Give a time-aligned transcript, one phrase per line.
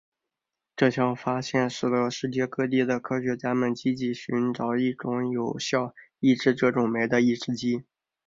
[0.75, 7.83] 这项发现使得世界各地的科学家们积极寻找一种有效抑制这种酶的抑制剂。